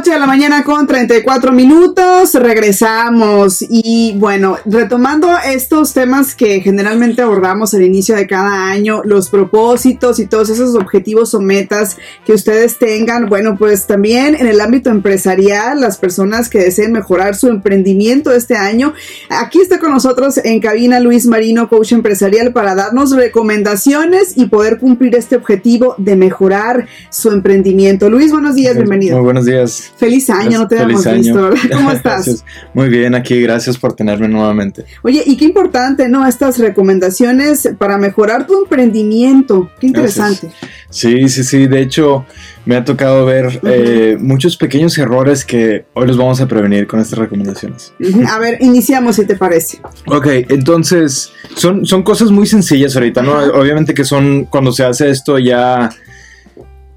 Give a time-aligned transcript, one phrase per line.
[0.00, 7.20] 8 de la mañana con 34 minutos, regresamos y bueno, retomando estos temas que generalmente
[7.20, 12.32] abordamos al inicio de cada año, los propósitos y todos esos objetivos o metas que
[12.32, 17.48] ustedes tengan, bueno, pues también en el ámbito empresarial, las personas que deseen mejorar su
[17.48, 18.94] emprendimiento este año,
[19.28, 24.78] aquí está con nosotros en cabina Luis Marino, coach empresarial, para darnos recomendaciones y poder
[24.78, 28.08] cumplir este objetivo de mejorar su emprendimiento.
[28.08, 29.16] Luis, buenos días, bienvenido.
[29.16, 29.89] Muy buenos días.
[30.00, 31.50] Feliz año, no te habíamos visto.
[31.72, 32.42] ¿Cómo estás?
[32.72, 34.86] Muy bien, aquí, gracias por tenerme nuevamente.
[35.02, 36.26] Oye, y qué importante, ¿no?
[36.26, 39.70] Estas recomendaciones para mejorar tu emprendimiento.
[39.78, 40.48] Qué interesante.
[40.88, 41.66] Sí, sí, sí.
[41.66, 42.24] De hecho,
[42.64, 46.98] me ha tocado ver eh, muchos pequeños errores que hoy los vamos a prevenir con
[46.98, 47.92] estas recomendaciones.
[48.26, 49.80] A ver, iniciamos si te parece.
[50.06, 53.34] Ok, entonces, son, son cosas muy sencillas ahorita, ¿no?
[53.34, 55.90] Obviamente que son, cuando se hace esto ya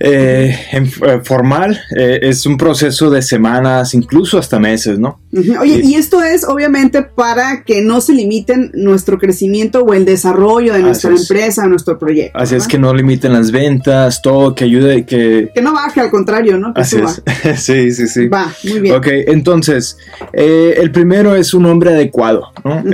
[0.00, 5.20] eh, en, eh, formal eh, es un proceso de semanas, incluso hasta meses, ¿no?
[5.60, 10.72] Oye, y, esto es obviamente para que no se limiten nuestro crecimiento o el desarrollo
[10.74, 12.38] de nuestra empresa, nuestro proyecto.
[12.38, 15.50] Así es que no limiten las ventas, todo, que ayude, que...
[15.52, 16.72] Que no baje, al contrario, ¿no?
[16.76, 17.60] Así es.
[17.60, 18.28] sí, sí, sí.
[18.28, 18.94] Va, muy bien.
[18.94, 19.98] Ok, entonces,
[20.32, 22.84] el primero es un hombre adecuado, ¿no?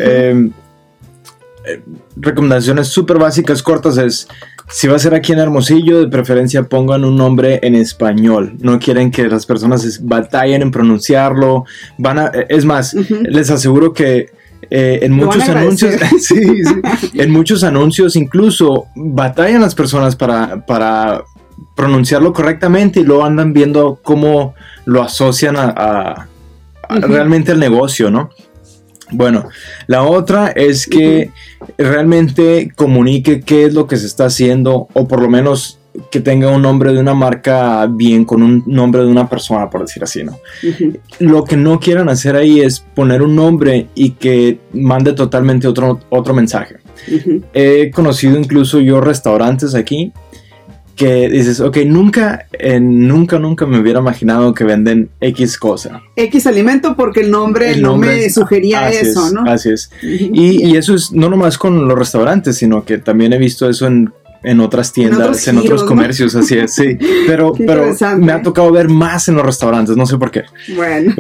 [2.16, 4.28] recomendaciones súper básicas, cortas es
[4.68, 8.54] si va a ser aquí en Hermosillo, de preferencia pongan un nombre en español.
[8.60, 11.64] No quieren que las personas batallen en pronunciarlo.
[11.98, 14.30] Van a, es más, les aseguro que
[14.70, 15.94] eh, en muchos anuncios,
[17.14, 21.24] en muchos anuncios incluso batallan las personas para, para
[21.74, 26.28] pronunciarlo correctamente y luego andan viendo cómo lo asocian a,
[26.88, 28.30] realmente al negocio, ¿no?
[29.10, 29.48] Bueno,
[29.86, 31.30] la otra es que
[31.76, 35.78] realmente comunique qué es lo que se está haciendo o por lo menos
[36.10, 39.82] que tenga un nombre de una marca bien con un nombre de una persona, por
[39.82, 40.38] decir así, ¿no?
[41.20, 46.00] Lo que no quieran hacer ahí es poner un nombre y que mande totalmente otro,
[46.10, 46.76] otro mensaje.
[47.52, 50.12] He conocido incluso yo restaurantes aquí
[50.96, 52.46] que dices, ok, nunca,
[52.80, 56.02] nunca, nunca me hubiera imaginado que venden X cosa.
[56.16, 59.44] X alimento porque el nombre, no me sugería eso, ¿no?
[59.50, 59.90] Así es.
[60.02, 64.12] Y, eso es no nomás con los restaurantes, sino que también he visto eso en,
[64.60, 66.98] otras tiendas, en otros, comercios, así es, sí.
[67.26, 70.42] Pero, pero me ha tocado ver más en los restaurantes, no sé por qué.
[70.76, 71.14] Bueno.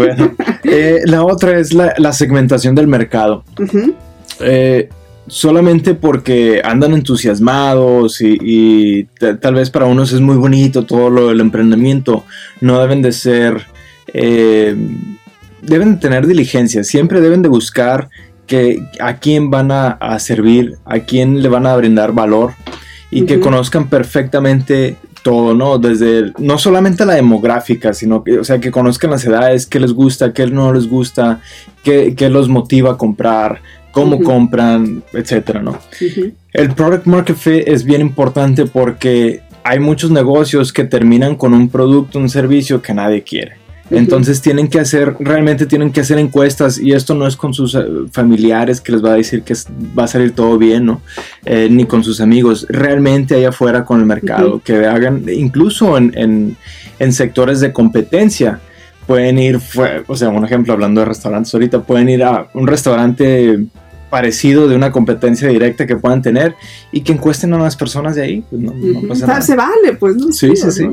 [0.64, 3.44] Eh, la otra es la, segmentación del mercado
[5.26, 9.04] solamente porque andan entusiasmados y,
[9.40, 12.24] tal vez para unos es muy bonito todo lo del emprendimiento,
[12.60, 13.66] no deben de ser,
[14.12, 14.76] eh,
[15.62, 18.08] deben de tener diligencia, siempre deben de buscar
[18.46, 22.52] que a quién van a, servir, a quién le van a brindar valor
[23.10, 25.78] y que conozcan perfectamente todo, ¿no?
[25.78, 29.94] Desde no solamente la demográfica, sino que, o sea, que conozcan las edades, qué les
[29.94, 31.40] gusta, qué no les gusta,
[31.82, 33.62] qué, qué los motiva a comprar,
[33.94, 35.78] cómo compran, etcétera, ¿no?
[36.52, 41.68] El product market fit es bien importante porque hay muchos negocios que terminan con un
[41.68, 43.52] producto, un servicio que nadie quiere.
[43.90, 47.74] Entonces tienen que hacer, realmente tienen que hacer encuestas y esto no es con sus
[47.74, 49.54] eh, familiares que les va a decir que
[49.96, 51.02] va a salir todo bien, ¿no?
[51.44, 56.56] Eh, ni con sus amigos, realmente allá afuera con el mercado, que hagan incluso en,
[56.98, 58.60] en sectores de competencia
[59.06, 59.60] pueden ir,
[60.06, 63.64] o sea, un ejemplo hablando de restaurantes ahorita, pueden ir a un restaurante
[64.14, 66.54] parecido de una competencia directa que puedan tener
[66.92, 68.72] y que encuesten a las personas de ahí, pues no,
[69.08, 69.40] pasa nada.
[69.40, 70.30] Se vale, pues, ¿no?
[70.30, 70.86] Sí, sí, sí.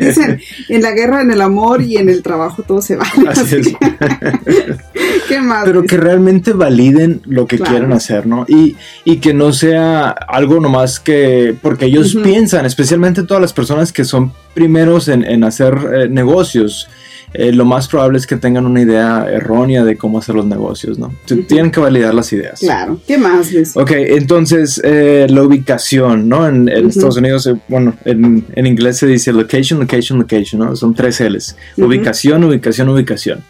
[0.00, 3.28] dicen, en la guerra, en el amor y en el trabajo todo se vale.
[3.28, 3.68] Así, es.
[5.28, 5.64] ¿Qué más?
[5.66, 8.44] Pero que realmente validen lo que quieren hacer, ¿no?
[8.48, 8.74] Y,
[9.04, 14.04] y, que no sea algo nomás que, porque ellos piensan, especialmente todas las personas que
[14.04, 16.88] son primeros en, en hacer eh, negocios,
[17.36, 21.00] eh, lo más probable es que tengan una idea errónea de cómo hacer los negocios,
[21.00, 21.12] ¿no?
[21.48, 22.60] Tienen que validar las ideas.
[22.60, 23.00] Claro.
[23.08, 23.76] ¿Qué más, Luis?
[23.76, 26.46] Ok, entonces eh, la ubicación, ¿no?
[26.46, 30.76] En, Estados Unidos, eh, bueno, en, inglés se dice location, location, location, ¿no?
[30.76, 31.56] Son tres L's.
[31.76, 33.42] Ubicación, ubicación, ubicación.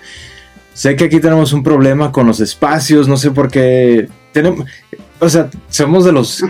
[0.72, 4.08] Sé que aquí tenemos un problema con los espacios, no sé por qué.
[4.32, 4.66] Tenemos,
[5.20, 6.44] o sea, somos de los,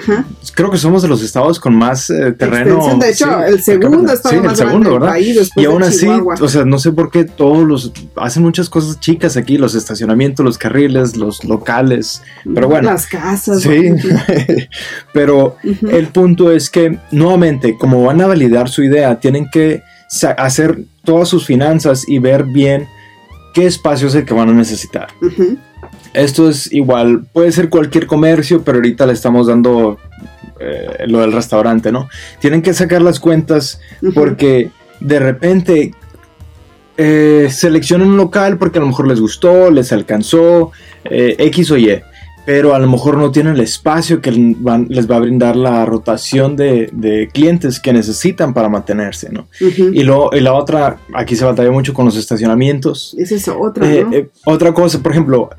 [0.54, 2.98] creo que somos de los estados con más eh, terreno.
[2.98, 5.00] De hecho, el segundo estado más el segundo,
[5.56, 9.36] y aún así, o sea, no sé por qué todos los hacen muchas cosas chicas
[9.36, 12.22] aquí, los estacionamientos, los carriles, los locales,
[12.54, 12.90] pero bueno.
[12.90, 13.62] Las casas.
[13.62, 13.92] Sí,
[15.12, 19.82] pero el punto es que nuevamente, como van a validar su idea, tienen que
[20.36, 22.86] hacer todas sus finanzas y ver bien
[23.52, 25.08] qué espacio es el que van a necesitar.
[26.14, 29.98] Esto es igual, puede ser cualquier comercio, pero ahorita le estamos dando
[30.60, 32.08] eh, lo del restaurante, ¿no?
[32.40, 33.80] Tienen que sacar las cuentas
[34.14, 34.70] porque
[35.00, 35.92] de repente
[36.96, 40.70] eh, seleccionen un local porque a lo mejor les gustó, les alcanzó,
[41.04, 42.00] eh, X o Y,
[42.46, 46.56] pero a lo mejor no tienen el espacio que les va a brindar la rotación
[46.56, 49.48] de, clientes que necesitan para mantenerse, ¿no?
[49.60, 53.14] y, lo, y la otra, aquí se batalla mucho con los estacionamientos.
[53.18, 55.50] Es eso, otra, eh, otra cosa, por ejemplo,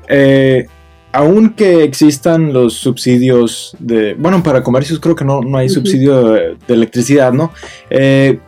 [1.16, 6.56] aunque existan los subsidios de, bueno, para comercios creo que no, no hay subsidio de,
[6.68, 7.52] electricidad, ¿no?
[7.88, 8.38] Eh,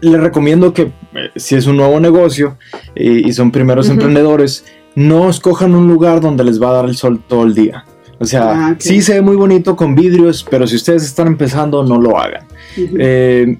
[0.00, 0.90] le recomiendo que eh,
[1.36, 2.58] si es un nuevo negocio
[2.96, 4.64] y, son primeros emprendedores,
[4.98, 7.84] no escojan un lugar donde les va a dar el sol todo el día.
[8.18, 11.84] O sea, ah, sí se ve muy bonito con vidrios, pero si ustedes están empezando,
[11.84, 12.42] no lo hagan.
[12.76, 13.58] Eh,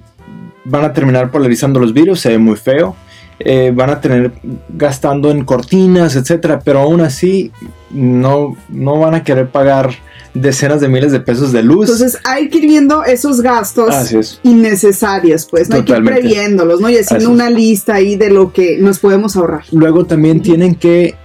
[0.65, 2.93] van a terminar polarizando los vidrios, se ve muy feo.
[3.39, 4.33] Eh, van a tener
[4.67, 7.53] gastando en cortinas, etcétera, pero aún así
[7.89, 9.91] no, no van a querer pagar
[10.33, 11.89] decenas de miles de pesos de luz.
[11.89, 16.89] Entonces hay que ir viendo esos gastos innecesarios, pues, no hay que ir previéndolos, ¿no?
[16.89, 19.63] Y haciendo una lista ahí de lo que nos podemos ahorrar.
[19.71, 21.15] Luego también tienen que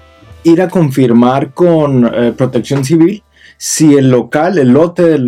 [0.44, 3.22] ir a confirmar con eh, protección civil
[3.56, 5.18] si el local, el lote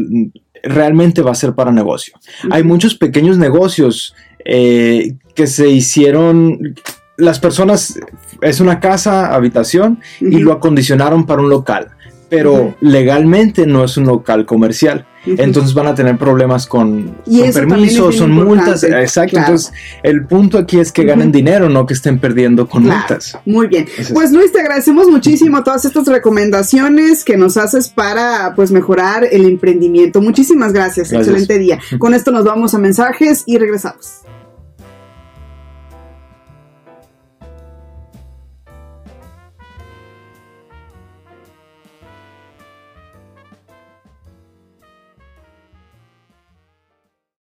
[0.63, 2.15] realmente va a ser para negocio.
[2.51, 4.15] Hay muchos pequeños negocios
[4.45, 6.75] eh, que se hicieron,
[7.17, 7.99] las personas,
[8.41, 11.89] es una casa, habitación, y lo acondicionaron para un local,
[12.29, 15.07] pero legalmente no es un local comercial.
[15.27, 17.17] Entonces van a tener problemas con,
[17.53, 18.83] permisos, son multas.
[18.85, 19.39] Exacto.
[19.39, 23.37] Entonces, el punto aquí es que ganen dinero, no que estén perdiendo con multas.
[23.45, 23.87] Muy bien.
[24.13, 29.47] pues Luis, te agradecemos muchísimo todas estas recomendaciones que nos haces para pues mejorar el
[29.47, 30.21] emprendimiento.
[30.21, 31.11] Muchísimas gracias.
[31.11, 31.29] gracias.
[31.29, 31.79] Excelente día.
[31.99, 34.27] Con esto nos vamos a mensajes y regresamos.